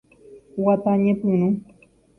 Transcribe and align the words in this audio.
Guata 0.61 0.91
ñepyrũ. 1.03 1.47